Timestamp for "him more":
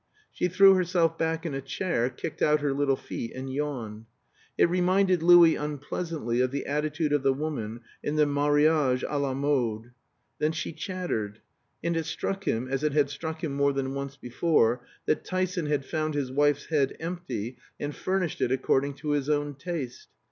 13.43-13.73